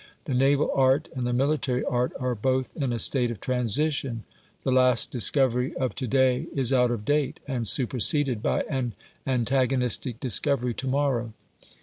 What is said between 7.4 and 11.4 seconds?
and superseded by an antagonistic discovery to morrow.